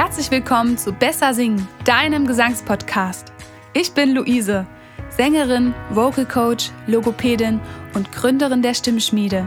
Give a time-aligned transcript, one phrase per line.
[0.00, 3.32] Herzlich willkommen zu Besser Singen, deinem Gesangspodcast.
[3.72, 4.64] Ich bin Luise,
[5.10, 7.58] Sängerin, Vocal Coach, Logopädin
[7.94, 9.44] und Gründerin der Stimmschmiede.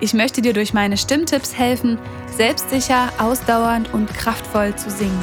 [0.00, 1.96] Ich möchte dir durch meine Stimmtipps helfen,
[2.36, 5.22] selbstsicher, ausdauernd und kraftvoll zu singen.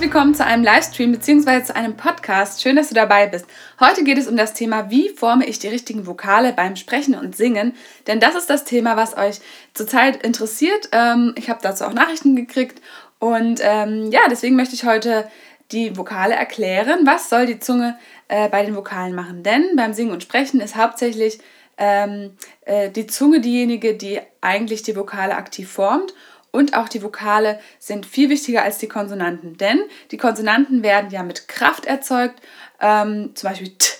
[0.00, 1.62] Willkommen zu einem Livestream bzw.
[1.62, 2.62] zu einem Podcast.
[2.62, 3.44] Schön, dass du dabei bist.
[3.80, 7.36] Heute geht es um das Thema, wie forme ich die richtigen Vokale beim Sprechen und
[7.36, 7.74] Singen.
[8.06, 9.40] Denn das ist das Thema, was euch
[9.74, 10.88] zurzeit interessiert.
[10.92, 12.80] Ähm, ich habe dazu auch Nachrichten gekriegt.
[13.18, 15.28] Und ähm, ja, deswegen möchte ich heute
[15.70, 17.00] die Vokale erklären.
[17.04, 19.42] Was soll die Zunge äh, bei den Vokalen machen?
[19.42, 21.40] Denn beim Singen und Sprechen ist hauptsächlich
[21.76, 26.14] ähm, äh, die Zunge diejenige, die eigentlich die Vokale aktiv formt
[26.52, 31.22] und auch die Vokale sind viel wichtiger als die Konsonanten, denn die Konsonanten werden ja
[31.22, 32.40] mit Kraft erzeugt,
[32.80, 33.90] ähm, zum Beispiel t,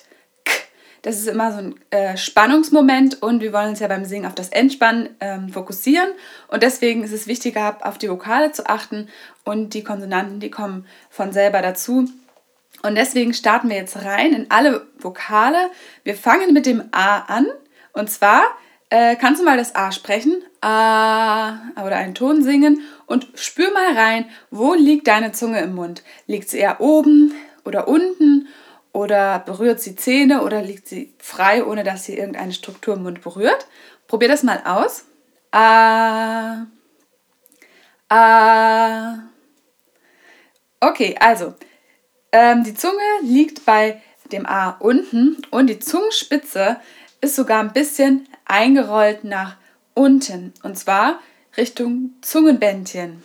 [0.45, 0.53] k.
[1.03, 4.35] Das ist immer so ein äh, Spannungsmoment und wir wollen uns ja beim Singen auf
[4.35, 6.11] das Entspannen ähm, fokussieren
[6.49, 9.09] und deswegen ist es wichtiger, auf die Vokale zu achten
[9.45, 12.09] und die Konsonanten, die kommen von selber dazu.
[12.83, 15.71] Und deswegen starten wir jetzt rein in alle Vokale.
[16.03, 17.47] Wir fangen mit dem A an
[17.93, 18.43] und zwar
[18.91, 20.43] äh, kannst du mal das A sprechen?
[20.61, 26.03] A oder einen Ton singen und spür mal rein, wo liegt deine Zunge im Mund?
[26.27, 28.49] Liegt sie eher oben oder unten
[28.93, 33.23] oder berührt sie Zähne oder liegt sie frei, ohne dass sie irgendeine Struktur im Mund
[33.23, 33.67] berührt?
[34.07, 35.05] Probier das mal aus.
[35.53, 36.67] A.
[38.09, 39.19] A.
[40.81, 41.55] Okay, also
[42.33, 44.03] ähm, die Zunge liegt bei
[44.33, 46.77] dem A unten und die Zungenspitze
[47.21, 49.57] ist sogar ein bisschen eingerollt nach
[49.95, 51.21] unten und zwar
[51.57, 53.23] Richtung Zungenbändchen.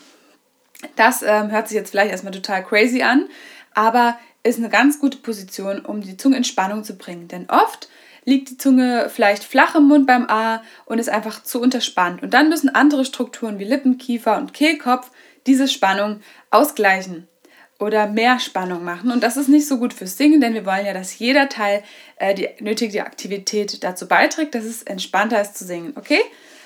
[0.96, 3.28] Das ähm, hört sich jetzt vielleicht erstmal total crazy an,
[3.73, 7.28] aber ist eine ganz gute Position, um die Zunge in Spannung zu bringen.
[7.28, 7.90] Denn oft
[8.26, 12.22] liegt die Zunge vielleicht flach im Mund beim A und ist einfach zu unterspannt.
[12.22, 15.12] Und dann müssen andere Strukturen wie Lippen, Kiefer und Kehlkopf
[15.48, 17.28] diese Spannung ausgleichen
[17.80, 19.11] oder mehr Spannung machen.
[19.11, 21.83] Und das ist nicht so gut fürs Singen, denn wir wollen ja, dass jeder Teil
[22.17, 25.94] äh, die nötige Aktivität dazu beiträgt, dass es entspannter ist zu singen.
[25.95, 26.20] Okay?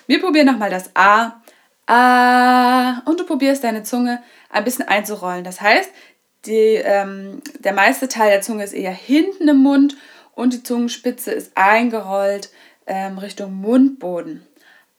[0.08, 1.42] Wir probieren nochmal das A.
[1.88, 3.02] A.
[3.06, 5.44] Und du probierst deine Zunge ein bisschen einzurollen.
[5.44, 5.90] Das heißt,
[6.46, 9.98] die, ähm, der meiste Teil der Zunge ist eher hinten im Mund
[10.36, 12.50] und die Zungenspitze ist eingerollt
[12.86, 14.46] ähm, Richtung Mundboden.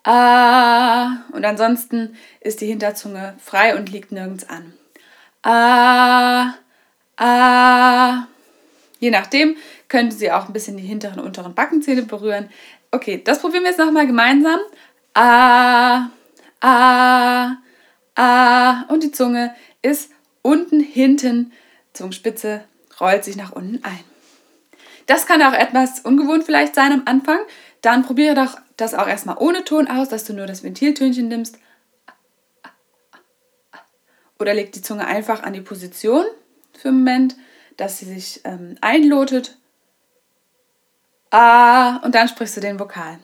[0.03, 1.25] A.
[1.33, 4.75] Und ansonsten ist die Hinterzunge frei und liegt nirgends an.
[5.43, 6.55] A,
[7.17, 8.27] A.
[8.99, 9.57] Je nachdem
[9.89, 12.51] könnte sie auch ein bisschen die hinteren und unteren Backenzähne berühren.
[12.91, 14.61] Okay, das probieren wir jetzt nochmal gemeinsam.
[15.15, 16.11] A,
[16.61, 17.57] A,
[18.15, 18.83] A.
[18.89, 20.11] Und die Zunge ist
[20.43, 21.53] unten, hinten,
[21.93, 22.65] Zungenspitze
[23.01, 24.05] rollt sich nach unten ein.
[25.07, 27.39] Das kann auch etwas ungewohnt vielleicht sein am Anfang.
[27.81, 31.59] Dann probiere doch das auch erstmal ohne Ton aus, dass du nur das Ventiltönchen nimmst.
[34.41, 36.25] Oder leg die Zunge einfach an die Position
[36.73, 37.37] für einen Moment,
[37.77, 39.59] dass sie sich ähm, einlotet.
[41.31, 43.19] A und dann sprichst du den Vokal.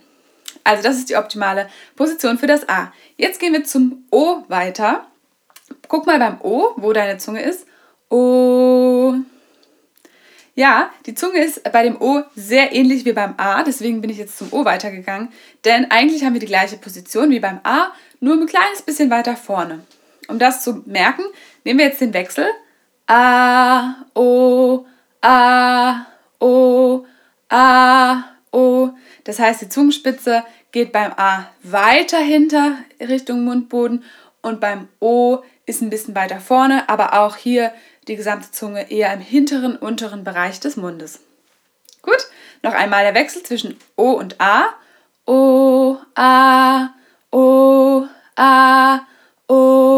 [0.62, 2.92] Also das ist die optimale Position für das A.
[3.16, 5.06] Jetzt gehen wir zum O weiter.
[5.88, 7.66] Guck mal beim O, wo deine Zunge ist.
[8.10, 9.14] O.
[10.54, 14.18] Ja, die Zunge ist bei dem O sehr ähnlich wie beim A, deswegen bin ich
[14.18, 15.32] jetzt zum O weitergegangen.
[15.64, 19.36] Denn eigentlich haben wir die gleiche Position wie beim A, nur ein kleines bisschen weiter
[19.36, 19.84] vorne.
[20.28, 21.24] Um das zu merken,
[21.64, 22.46] nehmen wir jetzt den Wechsel.
[23.06, 24.84] A, O,
[25.20, 26.06] A,
[26.40, 27.04] O,
[27.48, 28.90] A, O.
[29.24, 34.04] Das heißt, die Zungenspitze geht beim A weiter hinter Richtung Mundboden
[34.42, 37.72] und beim O ist ein bisschen weiter vorne, aber auch hier
[38.08, 41.20] die gesamte Zunge eher im hinteren, unteren Bereich des Mundes.
[42.02, 42.28] Gut,
[42.62, 44.66] noch einmal der Wechsel zwischen O und A.
[45.26, 46.90] O, A,
[47.32, 49.00] O, A,
[49.48, 49.95] O,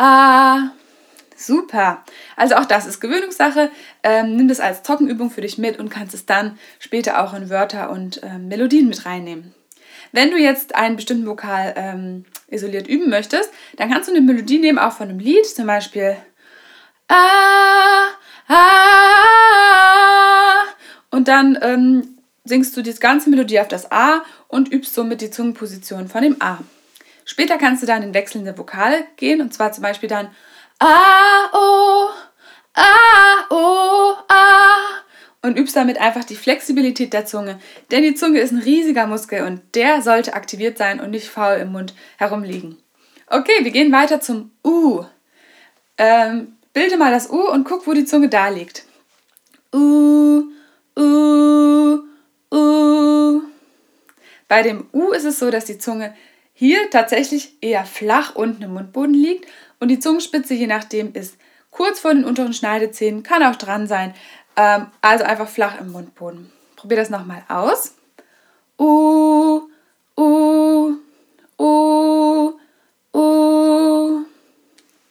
[0.00, 0.72] A.
[1.36, 2.04] Super.
[2.36, 3.70] Also auch das ist Gewöhnungssache.
[4.02, 7.50] Ähm, nimm das als Trockenübung für dich mit und kannst es dann später auch in
[7.50, 9.54] Wörter und ähm, Melodien mit reinnehmen.
[10.12, 14.58] Wenn du jetzt einen bestimmten Vokal ähm, isoliert üben möchtest, dann kannst du eine Melodie
[14.58, 16.16] nehmen, auch von einem Lied, zum Beispiel
[17.08, 18.08] A,
[18.48, 18.54] A,
[21.10, 25.30] und dann ähm, singst du die ganze Melodie auf das A und übst somit die
[25.30, 26.58] Zungenposition von dem A.
[27.24, 30.30] Später kannst du dann in wechselnde Vokale gehen und zwar zum Beispiel dann
[30.78, 32.08] A, O,
[32.74, 35.00] A, O, A
[35.42, 37.58] und übst damit einfach die Flexibilität der Zunge.
[37.90, 41.56] Denn die Zunge ist ein riesiger Muskel und der sollte aktiviert sein und nicht faul
[41.56, 42.78] im Mund herumliegen.
[43.26, 45.04] Okay, wir gehen weiter zum U.
[45.98, 48.84] Ähm, bilde mal das U und guck, wo die Zunge da liegt.
[49.72, 50.44] U,
[50.98, 51.98] U,
[52.52, 53.42] U.
[54.48, 56.14] Bei dem U ist es so, dass die Zunge
[56.60, 59.46] hier tatsächlich eher flach unten im Mundboden liegt
[59.78, 61.38] und die Zungenspitze, je nachdem, ist
[61.70, 64.12] kurz vor den unteren Schneidezähnen, kann auch dran sein.
[64.56, 66.52] Ähm, also einfach flach im Mundboden.
[66.76, 67.94] Probier das nochmal aus.
[68.78, 69.62] Uh,
[70.18, 70.96] uh,
[71.58, 72.52] uh,
[73.14, 74.24] uh.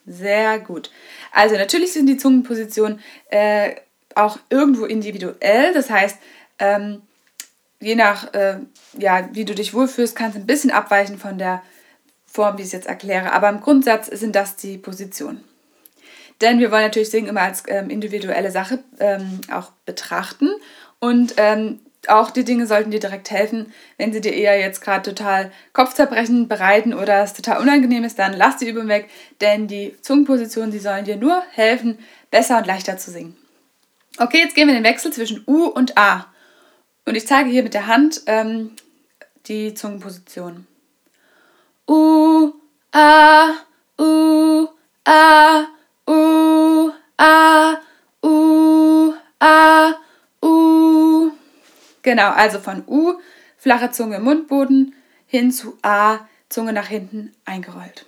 [0.06, 0.92] Sehr gut.
[1.32, 3.74] Also natürlich sind die Zungenpositionen äh,
[4.14, 5.74] auch irgendwo individuell.
[5.74, 6.16] Das heißt,
[6.60, 7.02] ähm,
[7.80, 8.58] je nach, äh,
[8.98, 11.62] ja, wie du dich wohlfühlst, kannst du ein bisschen abweichen von der
[12.26, 13.32] Form, wie ich es jetzt erkläre.
[13.32, 15.42] Aber im Grundsatz sind das die Positionen.
[16.40, 20.50] Denn wir wollen natürlich Singen immer als ähm, individuelle Sache ähm, auch betrachten.
[20.98, 23.72] Und ähm, auch die Dinge sollten dir direkt helfen.
[23.98, 28.32] Wenn sie dir eher jetzt gerade total Kopfzerbrechen bereiten oder es total unangenehm ist, dann
[28.32, 29.10] lass die Übung weg.
[29.40, 31.98] Denn die Zungenpositionen, die sollen dir nur helfen,
[32.30, 33.36] besser und leichter zu singen.
[34.18, 36.26] Okay, jetzt gehen wir den Wechsel zwischen U und A.
[37.04, 38.76] Und ich zeige hier mit der Hand ähm,
[39.46, 40.66] die Zungenposition.
[41.88, 42.52] U,
[42.92, 43.48] A,
[43.98, 44.68] U,
[45.04, 45.64] A,
[46.06, 47.74] U, A,
[48.22, 49.94] U, A,
[50.42, 51.32] U.
[52.02, 53.14] Genau, also von U,
[53.56, 54.94] flache Zunge im Mundboden,
[55.26, 58.06] hin zu A, Zunge nach hinten eingerollt.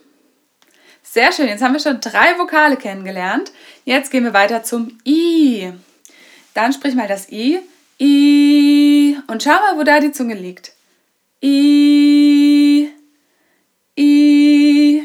[1.03, 3.53] Sehr schön, jetzt haben wir schon drei Vokale kennengelernt.
[3.85, 5.73] Jetzt gehen wir weiter zum I.
[6.55, 7.61] Dann sprich mal das I.
[8.03, 9.17] I.
[9.29, 10.73] Und schau mal, wo da die Zunge liegt.
[11.43, 12.91] I.
[13.97, 15.03] I.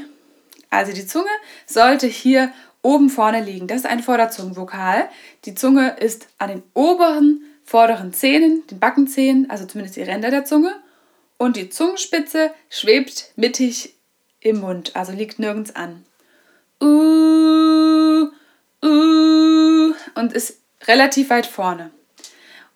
[0.72, 1.30] Also die Zunge
[1.68, 2.52] sollte hier
[2.82, 3.68] oben vorne liegen.
[3.68, 5.10] Das ist ein Vorderzungenvokal.
[5.46, 10.46] Die Zunge ist an den oberen vorderen Zähnen, den Backenzähnen, also zumindest die Ränder der
[10.46, 10.74] Zunge.
[11.38, 13.94] Und die Zungenspitze schwebt mittig
[14.40, 16.04] im Mund, also liegt nirgends an.
[16.82, 18.30] Uh,
[18.84, 20.58] uh, und ist
[20.88, 21.92] relativ weit vorne.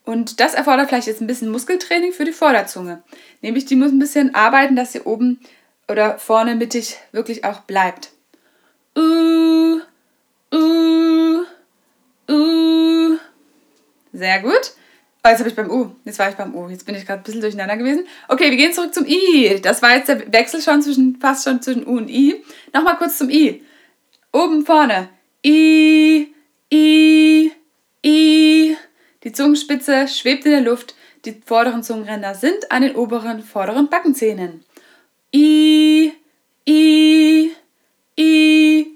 [0.06, 3.03] Und das erfordert vielleicht jetzt ein bisschen Muskeltraining für die Vorderzunge.
[3.42, 5.39] Nämlich die muss ein bisschen arbeiten, dass sie oben
[5.88, 8.12] oder vorne mittig wirklich auch bleibt.
[8.98, 9.80] Uh,
[10.53, 11.44] uh,
[12.30, 13.18] uh.
[14.13, 14.74] Sehr gut.
[15.24, 15.92] Oh, jetzt habe ich beim U.
[16.03, 16.68] Jetzt war ich beim U.
[16.68, 18.07] Jetzt bin ich gerade ein bisschen durcheinander gewesen.
[18.27, 19.59] Okay, wir gehen zurück zum I.
[19.62, 22.44] Das war jetzt der Wechsel schon zwischen, fast schon zwischen U und I.
[22.74, 23.63] Nochmal kurz zum I.
[24.33, 25.09] Oben vorne.
[25.45, 26.33] I,
[26.74, 27.51] I,
[28.03, 28.61] I.
[29.24, 30.96] Die Zungenspitze schwebt in der Luft.
[31.26, 34.64] Die vorderen Zungenränder sind an den oberen vorderen Backenzähnen.
[35.34, 36.14] I,
[36.68, 37.52] I,
[38.18, 38.88] I.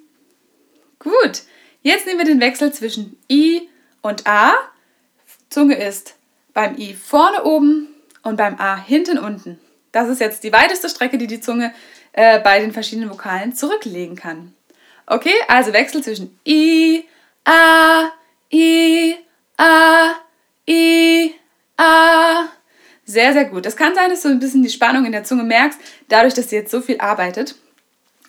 [0.99, 1.43] Gut.
[1.83, 3.69] Jetzt nehmen wir den Wechsel zwischen I
[4.01, 4.53] und A.
[5.49, 6.15] Zunge ist
[6.53, 7.87] beim I vorne oben
[8.23, 9.59] und beim A hinten unten.
[9.91, 11.73] Das ist jetzt die weiteste Strecke, die die Zunge
[12.13, 14.53] äh, bei den verschiedenen Vokalen zurücklegen kann.
[15.05, 17.05] Okay, also Wechsel zwischen I,
[17.43, 18.09] A,
[18.51, 19.15] I,
[19.57, 20.15] A,
[20.67, 21.33] I,
[21.77, 22.47] A.
[23.05, 23.65] Sehr, sehr gut.
[23.65, 25.79] Es kann sein, dass du ein bisschen die Spannung in der Zunge merkst,
[26.09, 27.55] dadurch, dass sie jetzt so viel arbeitet.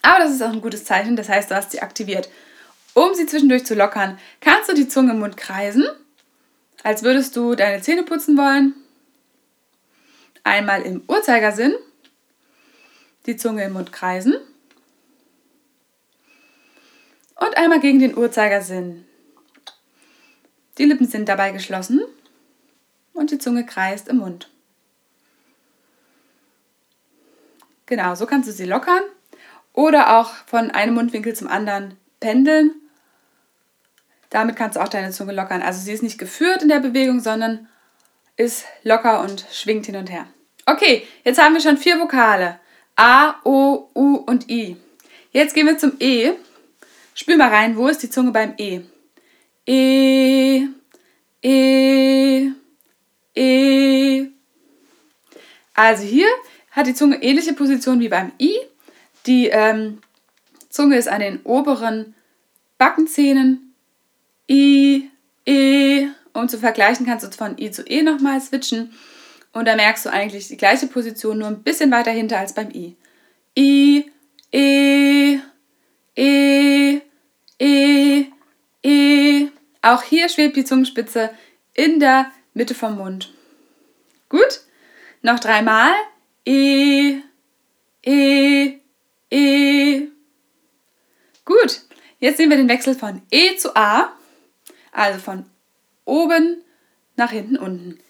[0.02, 2.28] Aber das ist auch ein gutes Zeichen, das heißt, du hast sie aktiviert.
[2.94, 5.84] Um sie zwischendurch zu lockern, kannst du die Zunge im Mund kreisen,
[6.82, 8.74] als würdest du deine Zähne putzen wollen.
[10.44, 11.74] Einmal im Uhrzeigersinn,
[13.26, 14.36] die Zunge im Mund kreisen
[17.34, 19.04] und einmal gegen den Uhrzeigersinn.
[20.78, 22.02] Die Lippen sind dabei geschlossen
[23.12, 24.50] und die Zunge kreist im Mund.
[27.86, 29.02] Genau, so kannst du sie lockern
[29.72, 32.72] oder auch von einem Mundwinkel zum anderen pendeln.
[34.30, 35.62] Damit kannst du auch deine Zunge lockern.
[35.62, 37.68] Also sie ist nicht geführt in der Bewegung, sondern
[38.36, 40.26] ist locker und schwingt hin und her.
[40.66, 42.58] Okay, jetzt haben wir schon vier Vokale.
[42.96, 44.76] A, O, U und I.
[45.30, 46.32] Jetzt gehen wir zum E.
[47.14, 48.80] Spül mal rein, wo ist die Zunge beim E?
[49.66, 50.68] E,
[51.42, 52.50] E,
[53.34, 54.26] E.
[55.74, 56.28] Also hier
[56.70, 58.56] hat die Zunge ähnliche Position wie beim I.
[59.26, 60.00] Die ähm,
[60.68, 62.14] Zunge ist an den oberen
[62.78, 63.74] Backenzähnen.
[64.48, 65.10] I,
[65.44, 66.06] E.
[66.32, 68.92] Um zu vergleichen, kannst du von I zu E nochmal switchen.
[69.52, 72.70] Und da merkst du eigentlich die gleiche Position, nur ein bisschen weiter hinter als beim
[72.70, 72.94] I.
[73.58, 74.10] I,
[74.52, 75.38] E,
[76.14, 77.00] E,
[77.58, 78.26] E.
[79.86, 81.30] Auch hier schwebt die Zungenspitze
[81.72, 83.32] in der Mitte vom Mund.
[84.28, 84.62] Gut?
[85.22, 85.92] Noch dreimal.
[86.44, 87.20] E,
[88.04, 88.80] E,
[89.30, 90.08] E.
[91.44, 91.82] Gut.
[92.18, 94.12] Jetzt sehen wir den Wechsel von E zu A.
[94.90, 95.46] Also von
[96.04, 96.64] oben
[97.14, 98.00] nach hinten unten.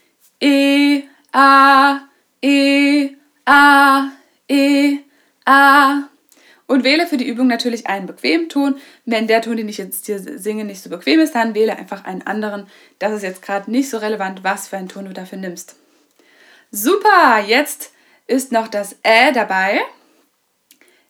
[0.40, 1.02] E,
[1.32, 2.08] A,
[2.40, 3.10] E,
[3.44, 4.12] A,
[4.48, 5.00] E,
[5.44, 6.08] A.
[6.66, 8.76] Und wähle für die Übung natürlich einen bequemen Ton.
[9.04, 12.04] Wenn der Ton, den ich jetzt hier singe, nicht so bequem ist, dann wähle einfach
[12.04, 12.66] einen anderen.
[12.98, 15.76] Das ist jetzt gerade nicht so relevant, was für einen Ton du dafür nimmst.
[16.72, 17.92] Super, jetzt
[18.26, 19.80] ist noch das Ä dabei.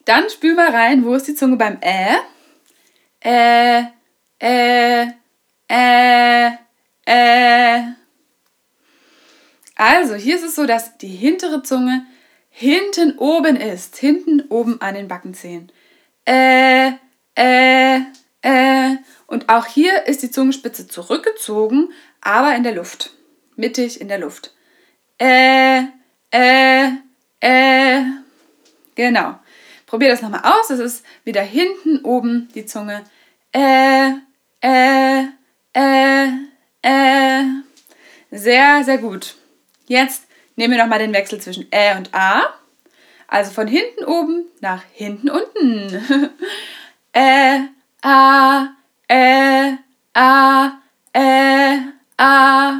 [0.04, 2.18] Dann spül mal rein, wo ist die Zunge beim Ä?
[3.20, 3.82] Äh,
[4.38, 5.06] äh,
[5.68, 6.50] äh,
[7.06, 7.82] äh.
[9.74, 12.06] Also, hier ist es so, dass die hintere Zunge
[12.58, 13.98] hinten oben ist.
[13.98, 15.70] Hinten oben an den Backenzähnen.
[16.24, 16.92] Äh,
[17.34, 18.00] äh,
[18.40, 18.96] äh.
[19.26, 23.10] Und auch hier ist die Zungenspitze zurückgezogen, aber in der Luft.
[23.56, 24.54] Mittig in der Luft.
[25.18, 25.82] Äh,
[26.30, 26.92] äh,
[27.40, 28.02] äh.
[28.94, 29.38] Genau.
[29.84, 30.68] Probier das nochmal aus.
[30.68, 33.04] Das ist wieder hinten oben die Zunge.
[33.52, 34.12] Äh,
[34.62, 35.24] äh,
[35.74, 36.28] äh,
[36.80, 37.42] äh.
[38.30, 39.34] Sehr, sehr gut.
[39.86, 40.25] Jetzt
[40.56, 42.42] nehmen wir nochmal den Wechsel zwischen Ä und A.
[43.28, 45.88] Also von hinten oben nach hinten unten.
[47.16, 47.68] Ä,
[48.02, 48.68] A,
[49.10, 49.78] Ä,
[50.14, 50.70] A,
[51.14, 51.78] Ä,
[52.16, 52.72] A.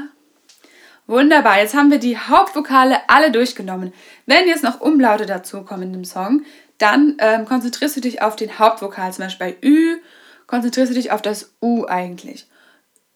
[1.06, 3.92] Wunderbar, jetzt haben wir die Hauptvokale alle durchgenommen.
[4.26, 6.44] Wenn jetzt noch Umlaute dazukommen in dem Song,
[6.78, 9.98] dann ähm, konzentrierst du dich auf den Hauptvokal, zum Beispiel bei Ü,
[10.46, 12.46] konzentrierst du dich auf das U eigentlich.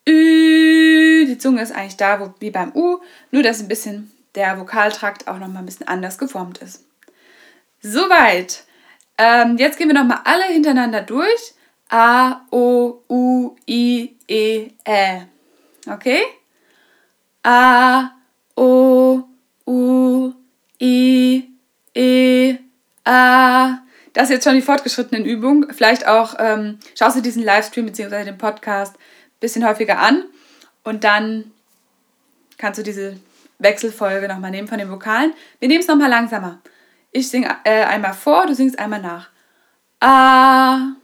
[0.08, 3.00] Ü, die Zunge ist eigentlich da wo, wie beim U,
[3.30, 6.84] nur dass ein bisschen der Vokaltrakt auch nochmal ein bisschen anders geformt ist.
[7.82, 8.64] Soweit.
[9.18, 11.54] Ähm, jetzt gehen wir nochmal alle hintereinander durch.
[11.88, 15.26] A, O, U, I, E, Ä.
[15.88, 16.22] Okay?
[17.42, 18.10] A,
[18.54, 19.22] O,
[19.66, 20.32] U,
[20.80, 21.50] I,
[21.94, 22.56] E,
[23.04, 23.78] A.
[24.12, 25.72] Das ist jetzt schon die fortgeschrittenen Übungen.
[25.72, 28.24] Vielleicht auch ähm, schaust du diesen Livestream bzw.
[28.24, 30.24] den Podcast ein bisschen häufiger an
[30.84, 31.52] und dann
[32.58, 33.16] kannst du diese
[33.60, 35.32] Wechselfolge nochmal nehmen von den Vokalen.
[35.58, 36.60] Wir nehmen es nochmal langsamer.
[37.12, 39.30] Ich singe äh, einmal vor, du singst einmal nach.
[40.00, 40.96] A.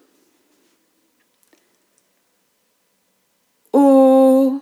[3.72, 4.60] O.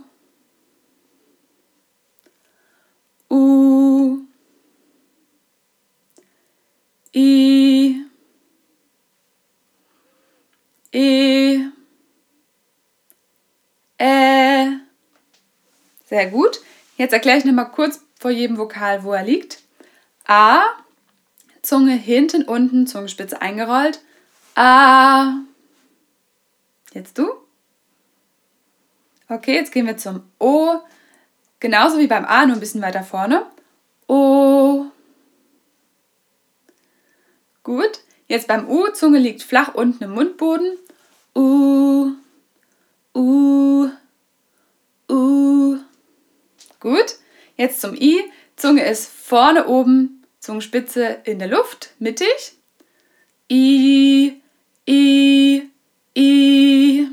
[3.30, 4.18] U.
[7.14, 8.06] I.
[10.92, 11.60] E.
[13.98, 14.80] Ä.
[16.06, 16.60] Sehr gut.
[16.96, 19.62] Jetzt erkläre ich nochmal kurz vor jedem Vokal, wo er liegt.
[20.26, 20.62] A,
[21.62, 24.00] Zunge hinten unten, Zungenspitze eingerollt.
[24.54, 25.38] A.
[26.92, 27.28] Jetzt du.
[29.28, 30.78] Okay, jetzt gehen wir zum O.
[31.58, 33.46] Genauso wie beim A, nur ein bisschen weiter vorne.
[34.06, 34.86] O.
[37.62, 38.00] Gut.
[38.28, 40.78] Jetzt beim U, Zunge liegt flach unten im Mundboden.
[41.34, 42.12] U.
[43.14, 43.88] U.
[45.08, 45.78] U.
[46.80, 47.16] Gut.
[47.56, 48.20] Jetzt zum I.
[48.56, 52.52] Zunge ist vorne oben, Zungenspitze in der Luft, mittig.
[53.50, 54.40] I,
[54.88, 55.62] I,
[56.16, 57.08] I.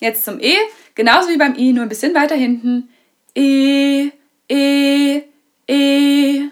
[0.00, 0.54] Jetzt zum E.
[0.94, 2.88] Genauso wie beim I, nur ein bisschen weiter hinten.
[3.34, 4.10] E,
[4.48, 5.22] E,
[5.68, 6.42] E.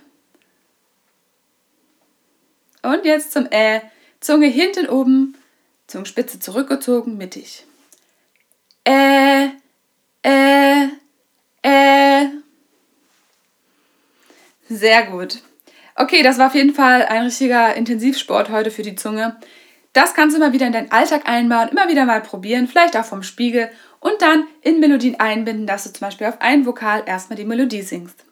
[2.82, 3.82] Und jetzt zum Ä.
[4.20, 5.36] Zunge hinten oben,
[5.86, 7.64] Zungenspitze zurückgezogen, mittig.
[8.84, 9.35] Ä,
[14.68, 15.42] Sehr gut.
[15.94, 19.36] Okay, das war auf jeden Fall ein richtiger Intensivsport heute für die Zunge.
[19.92, 23.04] Das kannst du immer wieder in deinen Alltag einbauen, immer wieder mal probieren, vielleicht auch
[23.04, 23.70] vom Spiegel
[24.00, 27.80] und dann in Melodien einbinden, dass du zum Beispiel auf ein Vokal erstmal die Melodie
[27.80, 28.26] singst.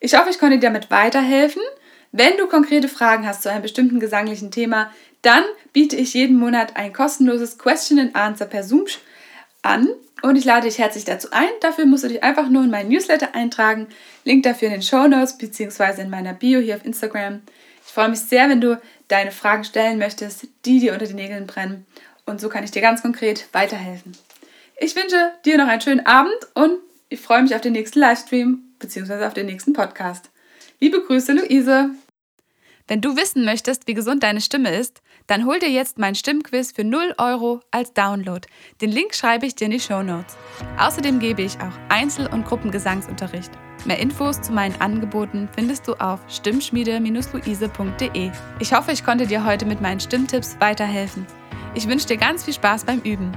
[0.00, 1.62] Ich hoffe, ich konnte dir damit weiterhelfen.
[2.10, 4.92] Wenn du konkrete Fragen hast zu einem bestimmten gesanglichen Thema,
[5.22, 8.84] dann biete ich jeden Monat ein kostenloses Question and Answer per Zoom
[9.62, 9.88] an
[10.22, 11.48] und ich lade dich herzlich dazu ein.
[11.60, 13.88] Dafür musst du dich einfach nur in meinen Newsletter eintragen.
[14.24, 16.02] Link dafür in den Show Notes bzw.
[16.02, 17.42] in meiner Bio hier auf Instagram.
[17.84, 21.46] Ich freue mich sehr, wenn du deine Fragen stellen möchtest, die dir unter den Nägeln
[21.46, 21.86] brennen.
[22.24, 24.12] Und so kann ich dir ganz konkret weiterhelfen.
[24.78, 26.78] Ich wünsche dir noch einen schönen Abend und
[27.08, 29.24] ich freue mich auf den nächsten Livestream bzw.
[29.24, 30.30] auf den nächsten Podcast.
[30.80, 31.90] Liebe Grüße, Luise.
[32.88, 36.72] Wenn du wissen möchtest, wie gesund deine Stimme ist, dann hol dir jetzt mein Stimmquiz
[36.72, 38.46] für 0 Euro als Download.
[38.80, 40.36] Den Link schreibe ich dir in die Show Notes.
[40.78, 43.52] Außerdem gebe ich auch Einzel- und Gruppengesangsunterricht.
[43.84, 48.30] Mehr Infos zu meinen Angeboten findest du auf stimmschmiede-luise.de.
[48.60, 51.26] Ich hoffe, ich konnte dir heute mit meinen Stimmtipps weiterhelfen.
[51.74, 53.32] Ich wünsche dir ganz viel Spaß beim Üben.